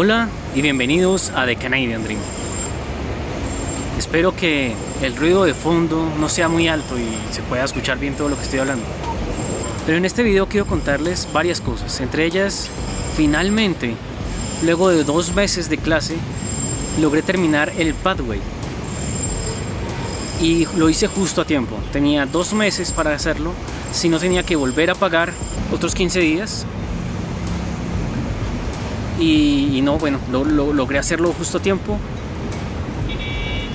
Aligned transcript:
Hola 0.00 0.28
y 0.54 0.62
bienvenidos 0.62 1.30
a 1.30 1.44
The 1.44 1.56
Canadian 1.56 2.04
Dream. 2.04 2.20
Espero 3.98 4.30
que 4.36 4.72
el 5.02 5.16
ruido 5.16 5.42
de 5.42 5.54
fondo 5.54 6.08
no 6.20 6.28
sea 6.28 6.48
muy 6.48 6.68
alto 6.68 6.96
y 6.96 7.08
se 7.34 7.42
pueda 7.42 7.64
escuchar 7.64 7.98
bien 7.98 8.14
todo 8.14 8.28
lo 8.28 8.36
que 8.36 8.44
estoy 8.44 8.60
hablando. 8.60 8.86
Pero 9.86 9.98
en 9.98 10.04
este 10.04 10.22
video 10.22 10.48
quiero 10.48 10.66
contarles 10.66 11.26
varias 11.32 11.60
cosas, 11.60 12.00
entre 12.00 12.26
ellas, 12.26 12.70
finalmente, 13.16 13.96
luego 14.62 14.88
de 14.90 15.02
dos 15.02 15.34
meses 15.34 15.68
de 15.68 15.78
clase, 15.78 16.14
logré 17.00 17.22
terminar 17.22 17.72
el 17.76 17.92
Pathway. 17.94 18.38
Y 20.40 20.66
lo 20.76 20.88
hice 20.88 21.08
justo 21.08 21.40
a 21.40 21.44
tiempo, 21.44 21.76
tenía 21.92 22.24
dos 22.24 22.52
meses 22.52 22.92
para 22.92 23.16
hacerlo, 23.16 23.52
si 23.90 24.08
no 24.08 24.20
tenía 24.20 24.44
que 24.44 24.54
volver 24.54 24.92
a 24.92 24.94
pagar 24.94 25.32
otros 25.72 25.96
15 25.96 26.20
días 26.20 26.66
y, 29.18 29.80
no, 29.82 29.98
bueno, 29.98 30.18
lo, 30.30 30.44
logré 30.72 30.98
hacerlo 30.98 31.32
justo 31.32 31.58
a 31.58 31.62
tiempo. 31.62 31.98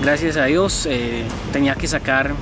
Gracias 0.02 0.38
a 0.38 0.46
Dios 0.46 0.86
eh, 0.90 1.24
tenía 1.52 1.76
que 1.76 1.88
sacar 1.88 2.34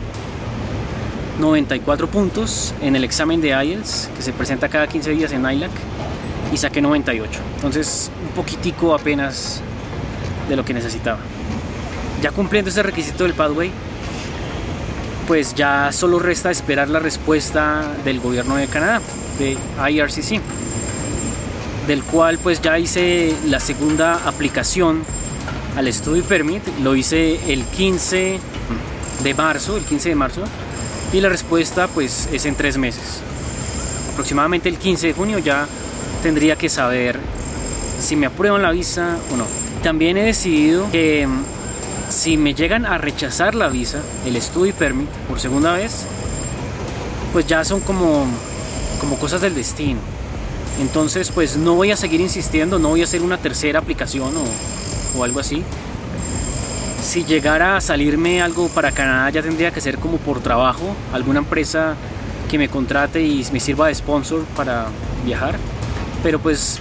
94 1.40 2.08
puntos 2.08 2.74
en 2.82 2.96
el 2.96 3.04
examen 3.04 3.42
de 3.42 3.50
IELTS 3.50 4.10
que 4.16 4.22
se 4.22 4.34
presenta 4.34 4.70
cada 4.70 4.88
15 4.88 5.12
días 5.12 5.32
en 5.32 5.50
ILAC 5.50 5.72
y 6.52 6.58
saqué 6.58 6.82
98. 6.82 7.40
Entonces 7.56 8.12
un 8.24 8.30
poquitico 8.36 8.94
apenas 8.94 9.62
de 10.50 10.56
lo 10.56 10.66
que 10.66 10.74
necesitaba. 10.74 11.20
Ya 12.22 12.32
cumpliendo 12.32 12.70
ese 12.70 12.84
requisito 12.84 13.24
del 13.24 13.34
Pathway, 13.34 13.72
pues 15.28 15.56
ya 15.56 15.92
solo 15.92 16.20
resta 16.20 16.52
esperar 16.52 16.90
la 16.90 17.00
respuesta 17.00 17.94
del 18.04 18.20
gobierno 18.20 18.56
de 18.56 18.68
Canadá, 18.68 19.02
de 19.40 19.58
IRCC 19.92 20.42
del 21.88 22.04
cual 22.04 22.38
pues 22.38 22.62
ya 22.62 22.78
hice 22.78 23.36
la 23.48 23.60
segunda 23.60 24.28
aplicación 24.28 25.04
al 25.76 25.92
Study 25.92 26.22
Permit, 26.22 26.64
lo 26.84 26.96
hice 26.96 27.52
el 27.52 27.64
15 27.64 28.40
de 29.24 29.34
marzo, 29.34 29.78
el 29.78 29.84
15 29.84 30.10
de 30.10 30.16
marzo, 30.16 30.44
y 31.14 31.22
la 31.22 31.30
respuesta 31.30 31.88
pues 31.88 32.30
es 32.32 32.46
en 32.46 32.56
tres 32.56 32.78
meses. 32.78 33.22
Aproximadamente 34.12 34.70
el 34.70 34.78
15 34.78 35.08
de 35.08 35.14
junio 35.14 35.40
ya 35.40 35.68
tendría 36.22 36.56
que 36.56 36.70
saber 36.70 37.20
si 38.00 38.16
me 38.16 38.28
aprueban 38.28 38.62
la 38.62 38.72
visa 38.72 39.18
o 39.32 39.38
no. 39.38 39.46
También 39.84 40.18
he 40.18 40.24
decidido 40.24 40.90
que 40.92 41.26
mm, 41.26 41.44
si 42.10 42.38
me 42.38 42.54
llegan 42.54 42.86
a 42.86 42.98
rechazar 42.98 43.56
la 43.56 43.70
visa, 43.70 44.02
el 44.26 44.40
Study 44.40 44.74
Permit, 44.74 45.10
por 45.28 45.40
segunda 45.40 45.74
vez, 45.74 46.06
pues 47.34 47.48
ya 47.48 47.64
son 47.64 47.80
como, 47.80 48.28
como 49.00 49.18
cosas 49.18 49.42
del 49.42 49.56
destino 49.56 50.00
entonces, 50.80 51.32
pues 51.32 51.58
no 51.58 51.76
voy 51.76 51.92
a 51.92 51.98
seguir 51.98 52.22
insistiendo, 52.22 52.80
no 52.80 52.90
voy 52.90 53.02
a 53.02 53.04
hacer 53.04 53.22
una 53.22 53.38
tercera 53.38 53.80
aplicación 53.80 54.34
o, 55.16 55.24
algo 55.24 55.40
así. 55.40 55.64
Si 57.02 57.26
llegara 57.26 57.78
a 57.78 57.82
salirme 57.82 58.42
algo 58.42 58.70
para 58.70 58.92
Canadá, 58.92 59.30
ya 59.32 59.42
tendría 59.42 59.72
que 59.72 59.82
ser 59.82 59.98
como 59.98 60.18
por 60.18 60.40
trabajo, 60.40 60.96
alguna 61.14 61.40
empresa 61.40 61.96
que 62.50 62.58
me 62.58 62.70
contrate 62.70 63.22
y 63.22 63.46
me 63.52 63.60
sirva 63.60 63.88
de 63.88 63.96
sponsor 63.96 64.44
para 64.56 64.88
viajar. 65.26 65.58
Pero 66.24 66.40
pues 66.40 66.80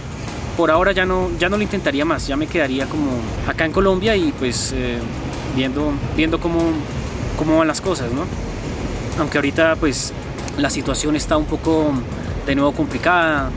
por 0.57 0.71
ahora 0.71 0.93
ya 0.93 1.07
no, 1.07 1.31
ya 1.39 1.49
no 1.49 1.57
lo 1.57 1.63
intentaría 1.63 2.05
más, 2.05 2.27
ya 2.27 2.37
me 2.37 2.47
quedaría 2.47 2.87
como 2.87 3.11
acá 3.49 3.65
en 3.65 3.73
Colombia 3.73 4.15
y 4.15 4.33
pues 4.33 4.73
eh, 4.75 4.99
viendo, 5.57 5.93
viendo 6.17 6.39
cómo, 6.39 6.61
cómo 7.39 7.59
van 7.59 7.69
las 7.69 7.81
cosas, 7.81 8.13
¿no? 8.13 8.25
Aunque 9.19 9.39
ahorita 9.39 9.77
pues 9.77 10.13
la 10.59 10.71
situación 10.71 11.17
está 11.17 11.37
un 11.37 11.47
poco 11.47 11.93
de 12.47 12.55
nuevo 12.55 12.73
complicada, 12.73 13.51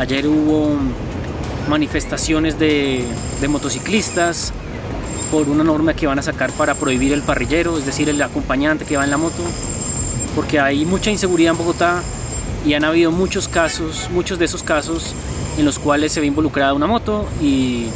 Ayer 0.00 0.26
hubo 0.26 0.78
manifestaciones 1.68 2.58
de, 2.58 3.04
motociclistas 3.50 4.50
por 5.30 5.46
una 5.50 5.62
norma 5.62 5.92
que 5.92 6.06
van 6.06 6.18
a 6.18 6.22
sacar 6.22 6.50
para 6.52 6.74
prohibir 6.74 7.12
el 7.12 7.20
parrillero, 7.20 7.76
es 7.76 7.84
decir, 7.84 8.08
el 8.08 8.20
acompañante 8.22 8.86
que 8.86 8.96
va 8.96 9.04
en 9.04 9.10
la 9.10 9.18
moto, 9.18 9.42
porque 10.34 10.58
hay 10.58 10.86
mucha 10.86 11.10
inseguridad 11.10 11.50
en 11.50 11.58
Bogotá 11.58 12.02
y 12.64 12.72
han 12.72 12.84
habido 12.84 13.10
muchos 13.10 13.46
casos, 13.46 14.08
muchos 14.10 14.38
de 14.38 14.46
esos 14.46 14.62
casos 14.62 15.14
en 15.58 15.66
los 15.66 15.78
cuales 15.78 16.12
se 16.12 16.20
ve 16.20 16.26
involucrada 16.28 16.72
una 16.72 16.86
moto 16.86 17.26
y 17.42 17.88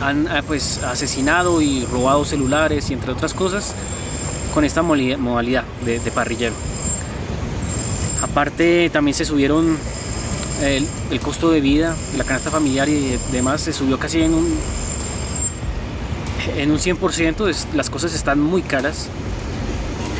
han 0.00 0.26
ah, 0.26 0.42
pues 0.44 0.82
asesinado 0.82 1.62
y 1.62 1.84
robado 1.84 2.24
celulares 2.24 2.90
y 2.90 2.94
entre 2.94 3.12
otras 3.12 3.34
cosas 3.34 3.72
con 4.52 4.64
esta 4.64 4.82
modalidad 4.82 5.62
de, 5.84 6.00
de 6.00 6.10
parrillero. 6.10 6.54
Aparte 8.20 8.90
también 8.90 9.14
se 9.14 9.24
subieron 9.24 9.78
el, 10.62 11.20
costo 11.20 11.50
de 11.50 11.60
vida, 11.60 11.96
la 12.16 12.24
canasta 12.24 12.50
familiar 12.50 12.88
y 12.88 13.18
demás 13.32 13.62
se 13.62 13.72
subió 13.72 13.98
casi 13.98 14.22
en 14.22 14.34
un 14.34 14.58
en 16.56 16.70
un 16.70 16.78
100%, 16.78 17.54
las 17.74 17.90
cosas 17.90 18.14
están 18.14 18.40
muy 18.40 18.62
caras. 18.62 19.08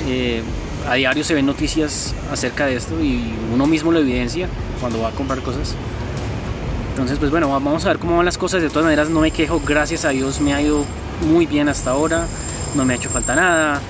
Eh, 0.08 0.42
a 0.88 0.94
diario 0.94 1.22
se 1.24 1.34
ven 1.34 1.46
noticias 1.46 2.14
acerca 2.32 2.66
de 2.66 2.76
esto 2.76 3.00
y 3.00 3.34
uno 3.52 3.66
mismo 3.66 3.92
lo 3.92 4.00
evidencia 4.00 4.48
cuando 4.80 5.00
va 5.00 5.08
a 5.08 5.12
comprar 5.12 5.40
cosas. 5.40 5.74
Entonces, 6.90 7.18
pues 7.18 7.30
bueno, 7.30 7.48
vamos 7.48 7.84
a 7.84 7.88
ver 7.88 7.98
cómo 7.98 8.16
van 8.16 8.24
las 8.24 8.38
cosas. 8.38 8.62
De 8.62 8.68
todas 8.68 8.84
maneras, 8.84 9.08
no 9.08 9.20
me 9.20 9.30
quejo, 9.30 9.60
gracias 9.64 10.04
a 10.04 10.10
Dios 10.10 10.40
me 10.40 10.54
ha 10.54 10.60
ido 10.60 10.84
muy 11.28 11.46
bien 11.46 11.68
hasta 11.68 11.90
ahora, 11.90 12.26
no 12.74 12.84
me 12.84 12.94
ha 12.94 12.96
hecho 12.96 13.08
falta 13.08 13.34
nada, 13.34 13.80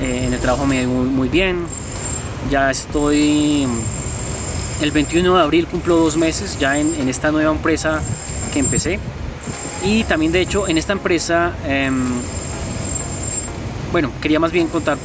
eh, 0.00 0.24
en 0.26 0.32
el 0.32 0.40
trabajo 0.40 0.66
me 0.66 0.78
ha 0.78 0.82
ido 0.82 0.90
muy 0.90 1.28
bien, 1.28 1.64
ya 2.50 2.70
estoy 2.70 3.66
el 4.80 4.92
21 4.92 5.36
de 5.36 5.42
abril 5.42 5.66
cumplo 5.66 5.96
dos 5.96 6.16
meses 6.16 6.58
ya 6.58 6.78
en, 6.78 7.08
esta 7.08 7.30
nueva 7.30 7.52
empresa 7.52 8.00
que 8.52 8.58
empecé. 8.58 8.98
Y 9.84 10.04
también 10.04 10.32
de 10.32 10.40
hecho 10.40 10.68
en 10.68 10.78
esta 10.78 10.92
empresa, 10.92 11.54
em, 11.66 12.20
bueno, 13.92 14.10
quería 14.20 14.40
más 14.40 14.52
bien 14.52 14.68
contar, 14.68 14.98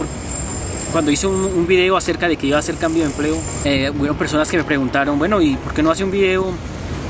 cuando 0.91 1.12
hice 1.12 1.28
un, 1.28 1.68
video 1.68 1.97
acerca 1.97 2.28
de 2.28 2.38
que 2.38 2.47
iba 2.47 2.58
a 2.58 2.59
hacer 2.59 2.75
cambio 2.75 3.03
de 3.03 3.09
empleo, 3.09 3.38
eh, 3.66 3.91
hubo 3.91 4.14
personas 4.14 4.50
que 4.50 4.58
me 4.58 4.64
preguntaron, 4.64 5.19
bueno, 5.19 5.41
¿y 5.41 5.56
por 5.58 5.74
qué 5.74 5.84
no 5.84 5.91
hace 5.91 6.03
un 6.03 6.12
video 6.12 6.53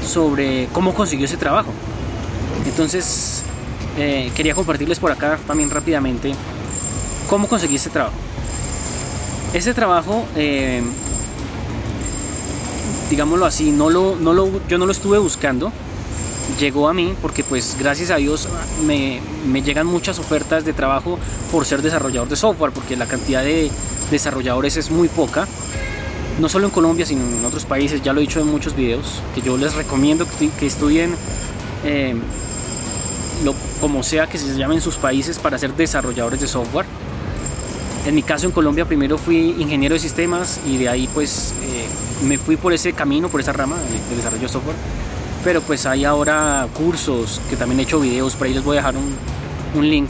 sobre 0.06 0.68
cómo 0.72 0.94
consiguió 0.94 1.26
ese 1.26 1.38
trabajo? 1.38 1.72
Entonces, 2.66 3.44
eh, 3.98 4.32
quería 4.36 4.56
compartirles 4.56 5.00
por 5.00 5.12
acá 5.12 5.38
también 5.46 5.70
rápidamente 5.70 6.34
cómo 7.30 7.48
conseguí 7.48 7.76
ese 7.76 7.90
trabajo. 7.90 8.16
Ese 9.54 9.74
trabajo 9.74 10.26
eh, 10.36 10.82
digámoslo 13.10 13.46
así, 13.46 13.72
no 13.72 13.90
lo, 13.90 14.16
no 14.16 14.34
lo, 14.34 14.50
yo 14.68 14.78
no 14.78 14.86
lo 14.86 14.92
estuve 14.92 15.18
buscando, 15.18 15.72
llegó 16.60 16.88
a 16.88 16.94
mí 16.94 17.14
porque 17.22 17.44
pues 17.44 17.76
gracias 17.80 18.12
a 18.12 18.18
Dios 18.18 18.48
me, 18.86 19.20
me, 19.48 19.62
llegan 19.62 19.88
muchas 19.88 20.20
ofertas 20.20 20.66
de 20.66 20.74
trabajo 20.74 21.18
por 21.52 21.66
ser 21.66 21.82
desarrollador 21.82 22.30
de 22.30 22.36
software, 22.36 22.72
porque 22.72 22.96
la 22.96 23.06
cantidad 23.06 23.44
de 23.44 23.72
desarrolladores 24.12 24.78
es 24.78 24.92
muy 24.92 25.08
poca, 25.08 25.48
no 26.40 26.50
solo 26.50 26.66
en 26.66 26.72
Colombia, 26.72 27.06
sino 27.06 27.26
en 27.26 27.46
otros 27.46 27.66
países, 27.66 28.02
ya 28.02 28.14
lo 28.14 28.20
he 28.20 28.22
dicho 28.22 28.40
en 28.40 28.48
muchos 28.48 28.76
videos, 28.76 29.22
que 29.34 29.42
yo 29.42 29.58
les 29.58 29.74
recomiendo 29.76 30.26
que, 30.28 30.50
que 30.50 30.68
estudien 30.68 31.16
eh, 31.84 32.16
lo, 33.44 33.54
como 33.82 34.04
sea 34.04 34.28
que 34.28 34.38
se 34.38 34.56
llamen 34.58 34.82
sus 34.82 34.96
países 34.96 35.40
para 35.40 35.58
ser 35.58 35.74
desarrolladores 35.76 36.40
de 36.40 36.48
software. 36.48 36.86
En 38.06 38.14
mi 38.14 38.22
caso 38.22 38.46
en 38.46 38.52
Colombia 38.52 38.86
primero 38.86 39.18
fui 39.18 39.56
ingeniero 39.60 39.94
de 39.94 40.00
sistemas 40.00 40.60
y 40.66 40.78
de 40.78 40.90
ahí 40.90 41.10
pues 41.14 41.54
eh, 41.64 41.88
me 42.26 42.38
fui 42.38 42.56
por 42.56 42.72
ese 42.72 42.94
camino, 42.94 43.30
por 43.30 43.42
esa 43.42 43.52
rama 43.52 43.78
de, 43.78 44.16
desarrollo 44.16 44.44
de 44.44 44.50
software. 44.50 44.76
Pero 45.44 45.62
pues 45.62 45.86
hay 45.86 46.06
ahora 46.06 46.68
cursos 46.74 47.42
que 47.50 47.56
también 47.56 47.80
he 47.80 47.84
hecho 47.84 48.00
videos, 48.00 48.36
por 48.36 48.48
ahí 48.48 48.54
les 48.54 48.64
voy 48.64 48.78
a 48.78 48.80
dejar 48.82 48.96
un, 48.96 49.16
un 49.76 49.90
link. 49.90 50.10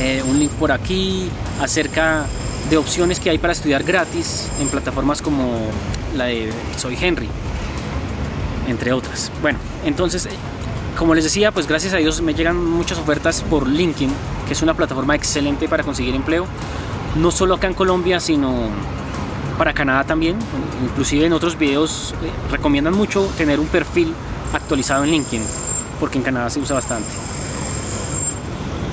Eh, 0.00 0.22
un 0.26 0.38
link 0.38 0.50
por 0.52 0.70
aquí 0.70 1.30
acerca 1.60 2.26
de 2.68 2.76
opciones 2.76 3.20
que 3.20 3.30
hay 3.30 3.38
para 3.38 3.52
estudiar 3.52 3.82
gratis 3.82 4.48
en 4.60 4.68
plataformas 4.68 5.22
como 5.22 5.58
la 6.14 6.26
de 6.26 6.50
Soy 6.76 6.96
Henry, 7.00 7.28
entre 8.68 8.92
otras. 8.92 9.30
Bueno, 9.40 9.58
entonces, 9.84 10.28
como 10.98 11.14
les 11.14 11.24
decía, 11.24 11.52
pues 11.52 11.66
gracias 11.66 11.94
a 11.94 11.98
Dios 11.98 12.20
me 12.22 12.34
llegan 12.34 12.62
muchas 12.62 12.98
ofertas 12.98 13.42
por 13.42 13.68
LinkedIn, 13.68 14.10
que 14.46 14.52
es 14.52 14.62
una 14.62 14.74
plataforma 14.74 15.14
excelente 15.14 15.68
para 15.68 15.82
conseguir 15.82 16.14
empleo, 16.14 16.46
no 17.16 17.30
solo 17.30 17.54
acá 17.54 17.66
en 17.66 17.74
Colombia, 17.74 18.20
sino 18.20 18.68
para 19.58 19.72
Canadá 19.72 20.04
también. 20.04 20.36
Inclusive 20.82 21.26
en 21.26 21.32
otros 21.32 21.56
videos 21.58 22.14
eh, 22.22 22.30
recomiendan 22.50 22.94
mucho 22.94 23.30
tener 23.36 23.60
un 23.60 23.66
perfil 23.66 24.14
actualizado 24.52 25.04
en 25.04 25.10
LinkedIn, 25.10 25.42
porque 26.00 26.18
en 26.18 26.24
Canadá 26.24 26.50
se 26.50 26.60
usa 26.60 26.74
bastante. 26.74 27.08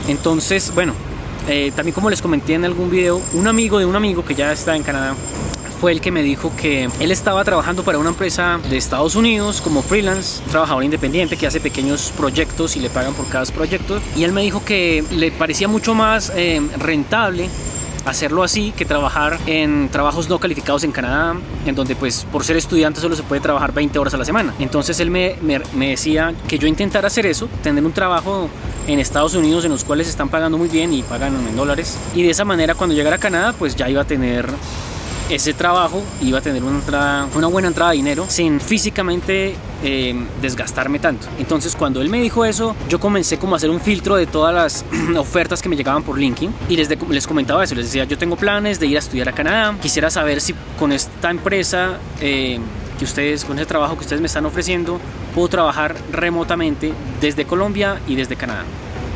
Entonces, 0.08 0.74
bueno, 0.74 0.94
eh, 1.48 1.72
también 1.76 1.94
como 1.94 2.10
les 2.10 2.22
comenté 2.22 2.54
en 2.54 2.66
algún 2.66 2.90
video, 2.90 3.22
un 3.34 3.48
amigo 3.48 3.80
de 3.80 3.86
un 3.86 3.96
amigo 3.96 4.24
que 4.24 4.36
ya 4.36 4.52
está 4.52 4.76
en 4.76 4.84
Canadá 4.84 5.16
fue 5.82 5.92
el 5.92 6.00
que 6.00 6.12
me 6.12 6.22
dijo 6.22 6.56
que 6.56 6.88
él 7.00 7.12
estaba 7.12 7.44
trabajando 7.44 7.84
para 7.84 7.98
una 7.98 8.10
empresa 8.10 8.60
de 8.70 8.78
Estados 8.78 9.16
Unidos 9.16 9.62
como 9.62 9.82
freelance, 9.82 10.44
trabajador 10.52 10.84
independiente 10.84 11.38
que 11.38 11.48
hace 11.48 11.60
pequeños 11.60 12.14
proyectos 12.16 12.78
y 12.78 12.82
le 12.82 12.92
pagan 12.92 13.16
por 13.16 13.28
cada 13.30 13.46
proyecto. 13.46 14.00
Y 14.16 14.24
él 14.24 14.32
me 14.32 14.44
dijo 14.44 14.64
que 14.64 15.04
le 15.10 15.32
parecía 15.32 15.68
mucho 15.68 15.96
más 15.96 16.32
eh, 16.36 16.62
rentable 16.78 17.50
hacerlo 18.06 18.44
así 18.44 18.74
que 18.78 18.86
trabajar 18.86 19.40
en 19.48 19.90
trabajos 19.90 20.30
no 20.30 20.38
calificados 20.38 20.84
en 20.84 20.92
Canadá, 20.92 21.36
en 21.66 21.74
donde 21.74 21.96
pues 21.96 22.28
por 22.32 22.44
ser 22.44 22.58
estudiante 22.58 23.02
solo 23.02 23.16
se 23.16 23.24
puede 23.24 23.42
trabajar 23.42 23.74
20 23.74 23.98
horas 23.98 24.14
a 24.14 24.18
la 24.18 24.26
semana. 24.26 24.54
Entonces 24.60 25.00
él 25.00 25.10
me, 25.10 25.36
me, 25.42 25.90
decía 25.90 26.36
que 26.48 26.60
yo 26.60 26.68
intentara 26.68 27.08
hacer 27.08 27.26
eso, 27.26 27.50
tener 27.64 27.84
un 27.84 27.92
trabajo 27.92 28.50
en 28.86 29.00
Estados 29.00 29.34
Unidos 29.34 29.66
en 29.66 29.72
los 29.72 29.84
cuales 29.84 30.08
están 30.08 30.30
pagando 30.30 30.60
muy 30.60 30.70
bien 30.70 30.94
y 30.94 31.02
pagan 31.02 31.36
en 31.48 31.56
dólares. 31.56 31.98
Y 32.14 32.22
de 32.22 32.30
esa 32.30 32.46
manera 32.46 32.76
cuando 32.76 32.96
llegara 32.96 33.16
a 33.16 33.20
Canadá 33.20 33.54
pues 33.58 33.76
ya 33.76 33.90
iba 33.90 34.02
a 34.02 34.06
tener 34.06 34.48
ese 35.32 35.54
trabajo 35.54 36.04
iba 36.22 36.40
a 36.40 36.42
tener 36.42 36.62
una, 36.62 37.28
una 37.34 37.48
buena 37.48 37.70
entrada 37.70 37.92
de 37.92 37.98
dinero 37.98 38.26
sin 38.28 38.60
físicamente 38.60 39.56
eh, 39.82 40.28
desgastarme 40.42 41.00
tanto. 41.00 41.28
Entonces 41.40 41.74
cuando 41.76 42.02
él 42.02 42.10
me 42.10 42.22
dijo 42.22 42.44
eso, 42.44 42.76
yo 42.90 43.00
comencé 43.00 43.38
como 43.38 43.56
a 43.56 43.58
hacer 43.58 43.70
un 43.70 43.80
filtro 43.80 44.18
de 44.18 44.28
todas 44.28 44.54
las 44.54 44.86
ofertas 45.18 45.62
que 45.62 45.70
me 45.70 45.78
llegaban 45.78 46.04
por 46.04 46.20
LinkedIn 46.20 46.54
y 46.68 46.76
les, 46.76 46.90
les 47.10 47.28
comentaba 47.28 47.64
eso, 47.64 47.76
les 47.76 47.86
decía, 47.86 48.04
yo 48.04 48.18
tengo 48.18 48.36
planes 48.36 48.80
de 48.80 48.88
ir 48.88 48.98
a 48.98 49.00
estudiar 49.00 49.30
a 49.30 49.32
Canadá, 49.32 49.74
quisiera 49.82 50.10
saber 50.10 50.42
si 50.42 50.54
con 50.78 50.92
esta 50.92 51.32
empresa... 51.32 51.98
Eh, 52.20 52.60
que 53.00 53.06
ustedes, 53.06 53.46
con 53.46 53.58
ese 53.58 53.66
trabajo 53.66 53.96
que 53.96 54.02
ustedes 54.02 54.22
me 54.22 54.28
están 54.28 54.46
ofreciendo, 54.46 55.00
puedo 55.34 55.48
trabajar 55.48 55.96
remotamente 56.12 56.94
desde 57.20 57.46
Colombia 57.46 58.00
y 58.08 58.14
desde 58.14 58.36
Canadá. 58.36 58.64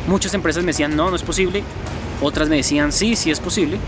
Muchas 0.08 0.34
empresas 0.34 0.64
me 0.64 0.70
decían, 0.70 0.96
no, 0.96 1.08
no 1.08 1.14
es 1.14 1.22
posible. 1.22 1.62
Otras 2.20 2.48
me 2.48 2.56
decían, 2.56 2.90
sí, 2.90 3.14
sí 3.14 3.30
es 3.30 3.38
posible 3.38 3.78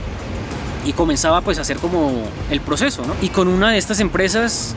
y 0.85 0.93
comenzaba 0.93 1.41
pues 1.41 1.59
a 1.59 1.63
hacer 1.63 1.79
como 1.79 2.25
el 2.51 2.61
proceso, 2.61 3.03
¿no? 3.07 3.15
Y 3.21 3.29
con 3.29 3.49
una 3.49 3.71
de 3.71 3.79
estas 3.79 4.01
empresas, 4.01 4.75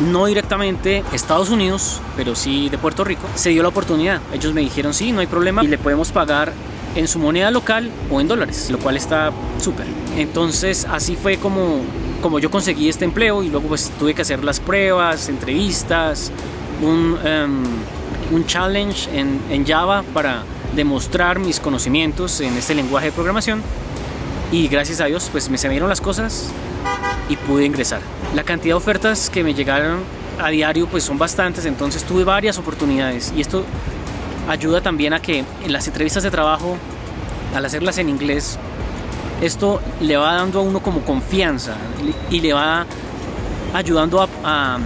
no 0.00 0.26
directamente 0.26 1.02
Estados 1.12 1.50
Unidos, 1.50 2.00
pero 2.16 2.34
sí 2.34 2.68
de 2.68 2.78
Puerto 2.78 3.04
Rico, 3.04 3.26
se 3.34 3.50
dio 3.50 3.62
la 3.62 3.68
oportunidad. 3.68 4.20
Ellos 4.32 4.52
me 4.54 4.60
dijeron, 4.60 4.94
sí, 4.94 5.12
no 5.12 5.20
hay 5.20 5.26
problema 5.26 5.64
y 5.64 5.68
le 5.68 5.78
podemos 5.78 6.12
pagar 6.12 6.52
en 6.94 7.08
su 7.08 7.18
moneda 7.18 7.50
local 7.50 7.90
o 8.10 8.20
en 8.20 8.28
dólares, 8.28 8.70
lo 8.70 8.78
cual 8.78 8.96
está 8.96 9.30
súper. 9.60 9.86
Entonces 10.16 10.86
así 10.90 11.16
fue 11.16 11.36
como, 11.36 11.80
como 12.22 12.38
yo 12.38 12.50
conseguí 12.50 12.88
este 12.88 13.04
empleo 13.04 13.42
y 13.42 13.48
luego 13.48 13.68
pues 13.68 13.90
tuve 13.98 14.14
que 14.14 14.22
hacer 14.22 14.42
las 14.44 14.60
pruebas, 14.60 15.28
entrevistas, 15.28 16.32
un, 16.82 17.18
em, 17.24 17.64
un 18.32 18.46
challenge 18.46 19.08
en, 19.16 19.40
en 19.50 19.66
Java 19.66 20.02
para 20.14 20.42
demostrar 20.74 21.38
mis 21.38 21.60
conocimientos 21.60 22.40
en 22.40 22.56
este 22.56 22.74
lenguaje 22.74 23.06
de 23.06 23.12
programación 23.12 23.62
y 24.50 24.68
gracias 24.68 25.00
a 25.00 25.06
Dios 25.06 25.28
pues 25.30 25.48
me 25.50 25.58
se 25.58 25.68
dieron 25.68 25.88
las 25.88 26.00
cosas 26.00 26.50
y 27.28 27.36
pude 27.36 27.64
ingresar. 27.64 28.00
La 28.34 28.42
cantidad 28.42 28.74
de 28.74 28.78
ofertas 28.78 29.30
que 29.30 29.44
me 29.44 29.54
llegaron 29.54 30.00
a 30.40 30.48
diario 30.48 30.86
pues 30.86 31.04
son 31.04 31.18
bastantes, 31.18 31.64
entonces 31.66 32.04
tuve 32.04 32.24
varias 32.24 32.58
oportunidades. 32.58 33.32
Y 33.36 33.40
esto 33.40 33.64
ayuda 34.48 34.80
también 34.80 35.12
a 35.12 35.20
que 35.20 35.44
en 35.64 35.72
las 35.72 35.86
entrevistas 35.86 36.22
de 36.22 36.30
trabajo, 36.30 36.76
al 37.54 37.64
hacerlas 37.64 37.98
en 37.98 38.08
inglés, 38.08 38.58
esto 39.42 39.80
le 40.00 40.16
va 40.16 40.34
dando 40.34 40.60
a 40.60 40.62
uno 40.62 40.80
como 40.80 41.02
confianza 41.02 41.76
y 42.30 42.40
le 42.40 42.52
va 42.52 42.86
ayudando 43.74 44.26
a 44.44 44.78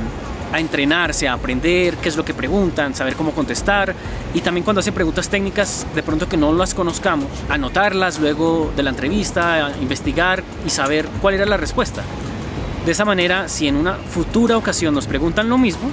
a 0.53 0.61
entrenarse, 0.61 1.27
a 1.27 1.33
aprender 1.33 1.97
qué 1.97 2.11
es 2.11 2.17
lo 2.17 2.25
que 2.25 2.35
preguntan, 2.35 2.95
saber 2.95 3.17
cómo 3.17 3.33
contestar 3.33 3.95
y 4.35 4.41
también 4.41 4.65
cuando 4.65 4.81
hacen 4.81 4.95
preguntas 4.95 5.29
técnicas 5.29 5.87
de 5.95 6.03
pronto 6.03 6.29
que 6.29 6.37
no 6.37 6.53
las 6.53 6.75
conozcamos, 6.75 7.29
anotarlas 7.49 8.19
luego 8.19 8.73
de 8.75 8.83
la 8.83 8.91
entrevista, 8.91 9.73
investigar 9.81 10.43
y 10.67 10.71
saber 10.71 11.07
cuál 11.21 11.35
era 11.35 11.47
la 11.47 11.57
respuesta. 11.57 12.03
De 12.87 12.93
esa 12.93 13.05
manera, 13.05 13.49
si 13.49 13.69
en 13.69 13.77
una 13.77 13.95
futura 13.95 14.57
ocasión 14.57 14.95
nos 14.95 15.07
preguntan 15.07 15.49
lo 15.49 15.59
mismo, 15.59 15.89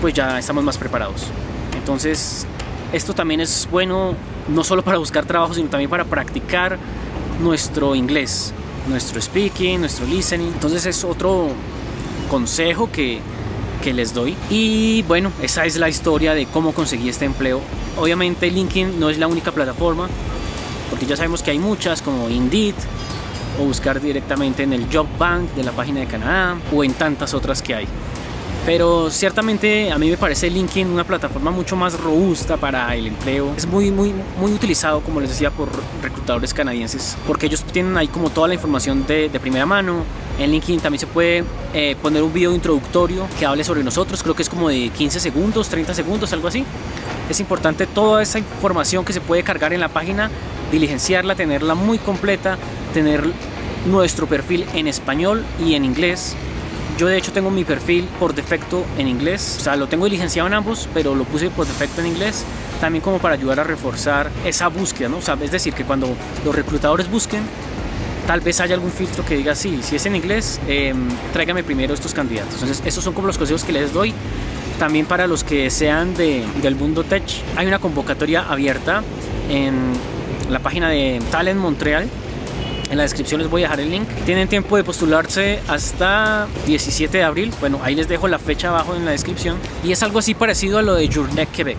pues 0.00 0.12
ya 0.14 0.38
estamos 0.38 0.64
más 0.64 0.76
preparados. 0.76 1.26
Entonces, 1.78 2.46
esto 2.92 3.14
también 3.14 3.40
es 3.40 3.68
bueno 3.70 4.14
no 4.48 4.64
solo 4.64 4.82
para 4.82 4.98
buscar 4.98 5.24
trabajo, 5.24 5.54
sino 5.54 5.68
también 5.68 5.88
para 5.88 6.04
practicar 6.04 6.78
nuestro 7.40 7.94
inglés, 7.94 8.52
nuestro 8.88 9.20
speaking, 9.20 9.80
nuestro 9.80 10.04
listening. 10.06 10.48
Entonces 10.48 10.84
es 10.86 11.04
otro 11.04 11.48
consejo 12.28 12.90
que 12.90 13.20
que 13.82 13.92
les 13.92 14.14
doy. 14.14 14.34
Y 14.48 15.02
bueno, 15.02 15.30
esa 15.42 15.66
es 15.66 15.76
la 15.76 15.90
historia 15.90 16.32
de 16.32 16.46
cómo 16.46 16.72
conseguí 16.72 17.10
este 17.10 17.26
empleo. 17.26 17.60
Obviamente 17.98 18.50
LinkedIn 18.50 18.98
no 18.98 19.10
es 19.10 19.18
la 19.18 19.26
única 19.26 19.52
plataforma, 19.52 20.08
porque 20.88 21.04
ya 21.04 21.16
sabemos 21.16 21.42
que 21.42 21.50
hay 21.50 21.58
muchas 21.58 22.00
como 22.00 22.30
Indeed 22.30 22.74
o 23.60 23.64
buscar 23.64 24.00
directamente 24.00 24.62
en 24.62 24.72
el 24.72 24.86
Job 24.90 25.06
Bank 25.18 25.50
de 25.54 25.64
la 25.64 25.72
página 25.72 26.00
de 26.00 26.06
Canadá 26.06 26.56
o 26.72 26.82
en 26.82 26.94
tantas 26.94 27.34
otras 27.34 27.60
que 27.60 27.74
hay. 27.74 27.86
Pero 28.64 29.10
ciertamente 29.10 29.90
a 29.90 29.98
mí 29.98 30.08
me 30.08 30.16
parece 30.16 30.48
LinkedIn 30.48 30.88
una 30.88 31.02
plataforma 31.02 31.50
mucho 31.50 31.74
más 31.74 31.98
robusta 31.98 32.56
para 32.56 32.94
el 32.94 33.08
empleo. 33.08 33.52
Es 33.56 33.66
muy, 33.66 33.90
muy, 33.90 34.14
muy 34.38 34.52
utilizado, 34.52 35.00
como 35.00 35.20
les 35.20 35.30
decía, 35.30 35.50
por 35.50 35.68
reclutadores 36.00 36.54
canadienses, 36.54 37.16
porque 37.26 37.46
ellos 37.46 37.64
tienen 37.64 37.96
ahí 37.96 38.06
como 38.06 38.30
toda 38.30 38.46
la 38.46 38.54
información 38.54 39.04
de, 39.06 39.28
de 39.28 39.40
primera 39.40 39.66
mano. 39.66 40.04
En 40.38 40.52
LinkedIn 40.52 40.80
también 40.80 41.00
se 41.00 41.08
puede 41.08 41.44
eh, 41.74 41.96
poner 42.00 42.22
un 42.22 42.32
video 42.32 42.54
introductorio 42.54 43.26
que 43.38 43.44
hable 43.44 43.64
sobre 43.64 43.82
nosotros, 43.82 44.22
creo 44.22 44.34
que 44.34 44.42
es 44.42 44.48
como 44.48 44.68
de 44.68 44.90
15 44.90 45.18
segundos, 45.18 45.68
30 45.68 45.92
segundos, 45.94 46.32
algo 46.32 46.46
así. 46.46 46.64
Es 47.28 47.40
importante 47.40 47.86
toda 47.86 48.22
esa 48.22 48.38
información 48.38 49.04
que 49.04 49.12
se 49.12 49.20
puede 49.20 49.42
cargar 49.42 49.72
en 49.72 49.80
la 49.80 49.88
página, 49.88 50.30
diligenciarla, 50.70 51.34
tenerla 51.34 51.74
muy 51.74 51.98
completa, 51.98 52.56
tener 52.94 53.24
nuestro 53.86 54.26
perfil 54.28 54.66
en 54.74 54.86
español 54.86 55.44
y 55.58 55.74
en 55.74 55.84
inglés 55.84 56.36
yo 56.98 57.06
de 57.06 57.18
hecho 57.18 57.32
tengo 57.32 57.50
mi 57.50 57.64
perfil 57.64 58.08
por 58.18 58.34
defecto 58.34 58.84
en 58.98 59.08
inglés, 59.08 59.56
o 59.60 59.62
sea, 59.62 59.76
lo 59.76 59.86
tengo 59.88 60.04
diligenciado 60.04 60.46
en 60.46 60.54
ambos, 60.54 60.88
pero 60.92 61.14
lo 61.14 61.24
puse 61.24 61.50
por 61.50 61.66
defecto 61.66 62.00
en 62.00 62.08
inglés, 62.08 62.44
también 62.80 63.02
como 63.02 63.18
para 63.18 63.34
ayudar 63.34 63.60
a 63.60 63.64
reforzar 63.64 64.30
esa 64.44 64.68
búsqueda, 64.68 65.08
¿no? 65.08 65.18
O 65.18 65.22
sea, 65.22 65.36
es 65.40 65.50
decir, 65.50 65.74
que 65.74 65.84
cuando 65.84 66.14
los 66.44 66.54
reclutadores 66.54 67.10
busquen, 67.10 67.42
tal 68.26 68.40
vez 68.40 68.60
haya 68.60 68.74
algún 68.74 68.92
filtro 68.92 69.24
que 69.24 69.36
diga, 69.36 69.54
sí, 69.54 69.80
si 69.82 69.96
es 69.96 70.06
en 70.06 70.16
inglés, 70.16 70.60
eh, 70.68 70.94
tráigame 71.32 71.62
primero 71.64 71.94
estos 71.94 72.14
candidatos. 72.14 72.54
Entonces, 72.54 72.82
esos 72.84 73.02
son 73.02 73.14
como 73.14 73.26
los 73.26 73.38
consejos 73.38 73.64
que 73.64 73.72
les 73.72 73.92
doy. 73.92 74.14
También 74.78 75.06
para 75.06 75.26
los 75.26 75.44
que 75.44 75.70
sean 75.70 76.14
de, 76.14 76.44
del 76.60 76.74
mundo 76.74 77.04
tech, 77.04 77.24
hay 77.56 77.66
una 77.66 77.78
convocatoria 77.78 78.42
abierta 78.42 79.02
en 79.48 79.92
la 80.50 80.58
página 80.58 80.88
de 80.88 81.20
Talent 81.30 81.60
Montreal 81.60 82.08
en 82.92 82.98
la 82.98 83.04
descripción 83.04 83.40
les 83.40 83.50
voy 83.50 83.62
a 83.62 83.64
dejar 83.64 83.80
el 83.80 83.90
link. 83.90 84.06
Tienen 84.26 84.48
tiempo 84.48 84.76
de 84.76 84.84
postularse 84.84 85.60
hasta 85.66 86.46
17 86.66 87.16
de 87.16 87.24
abril. 87.24 87.50
Bueno, 87.58 87.80
ahí 87.82 87.94
les 87.94 88.06
dejo 88.06 88.28
la 88.28 88.38
fecha 88.38 88.68
abajo 88.68 88.94
en 88.94 89.06
la 89.06 89.12
descripción. 89.12 89.56
Y 89.82 89.92
es 89.92 90.02
algo 90.02 90.18
así 90.18 90.34
parecido 90.34 90.78
a 90.78 90.82
lo 90.82 90.94
de 90.94 91.08
Journey 91.10 91.46
Quebec, 91.46 91.78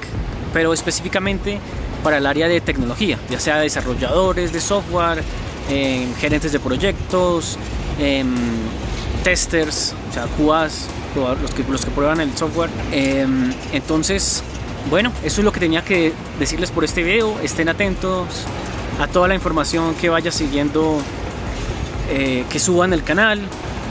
pero 0.54 0.74
específicamente 0.74 1.60
para 2.04 2.18
el 2.18 2.26
área 2.26 2.48
de 2.48 2.60
tecnología, 2.62 3.20
ya 3.30 3.40
sea 3.40 3.60
desarrolladores 3.60 4.52
de 4.52 4.60
software, 4.60 5.24
em, 5.70 6.16
gerentes 6.16 6.52
de 6.52 6.60
proyectos, 6.60 7.60
em, 8.00 8.34
testers, 9.24 9.94
o 10.10 10.14
sea, 10.14 10.26
QAs, 10.36 10.88
los 11.16 11.52
que, 11.52 11.64
los 11.70 11.86
que 11.86 11.92
prueban 11.92 12.22
el 12.22 12.36
software. 12.36 12.72
Em, 12.92 13.54
entonces, 13.72 14.42
bueno, 14.90 15.12
eso 15.24 15.42
es 15.42 15.46
lo 15.46 15.52
que 15.52 15.60
tenía 15.60 15.84
que 15.84 16.12
decirles 16.40 16.72
por 16.72 16.84
este 16.84 17.04
video. 17.04 17.40
Estén 17.44 17.70
atentos 17.70 18.48
a 19.00 19.08
toda 19.08 19.28
la 19.28 19.36
información 19.36 19.96
que 19.96 20.10
vaya 20.10 20.32
siguiendo, 20.32 21.00
eh, 22.10 22.46
que 22.50 22.60
suban 22.60 22.94
el 22.94 23.04
canal. 23.04 23.40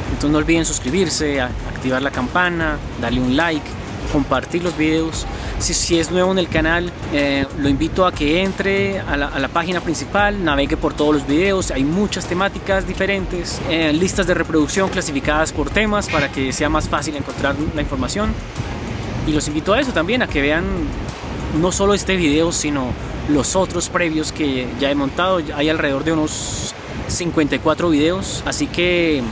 Entonces 0.07 0.31
no 0.31 0.39
olviden 0.39 0.65
suscribirse, 0.65 1.41
activar 1.41 2.03
la 2.03 2.11
campana, 2.11 2.77
darle 3.01 3.21
un 3.21 3.37
like, 3.37 3.67
compartir 4.13 4.63
los 4.63 4.77
videos. 4.77 5.27
Si, 5.59 5.75
si 5.75 5.99
es 5.99 6.11
nuevo 6.11 6.33
en 6.33 6.39
el 6.39 6.49
canal, 6.49 6.93
eh, 7.13 7.47
lo 7.59 7.69
invito 7.69 8.05
a 8.05 8.13
que 8.13 8.43
entre 8.43 9.01
a 9.01 9.17
la, 9.17 9.49
página 9.49 9.81
principal, 9.81 10.45
navegue 10.45 10.77
por 10.77 10.93
todos 10.95 11.15
los 11.15 11.27
videos. 11.27 11.71
Hay 11.71 11.85
muchas 11.85 12.27
temáticas 12.27 12.87
diferentes, 12.87 13.61
eh, 13.71 13.93
listas 13.93 14.27
de 14.27 14.35
reproducción 14.35 14.89
clasificadas 14.91 15.53
por 15.53 15.71
temas 15.71 16.09
para 16.09 16.31
que 16.31 16.53
sea 16.53 16.69
más 16.69 16.89
fácil 16.89 17.17
encontrar 17.17 17.57
la 17.75 17.81
información. 17.81 18.33
Y 19.27 19.33
los 19.33 19.47
invito 19.49 19.73
a 19.73 19.81
eso 19.81 19.93
también, 19.93 20.23
a 20.23 20.27
que 20.27 20.41
vean 20.41 20.65
no 21.61 21.71
solo 21.71 21.95
este 21.95 22.17
video, 22.17 22.51
sino 22.51 22.93
los 23.29 23.57
otros 23.57 23.89
previos 23.89 24.33
que 24.33 24.67
ya 24.81 24.91
he 24.91 24.95
montado. 24.95 25.41
Hay 25.55 25.69
alrededor 25.69 26.05
de 26.05 26.13
unos 26.13 26.75
54 27.09 27.91
videos, 27.91 28.43
así 28.47 28.67
que 28.67 29.23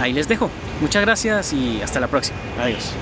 ahí 0.00 0.12
les 0.12 0.28
dejo. 0.28 0.50
Muchas 0.80 1.02
gracias 1.02 1.52
y 1.52 1.80
hasta 1.82 2.00
la 2.00 2.08
próxima. 2.08 2.38
Adiós. 2.60 2.92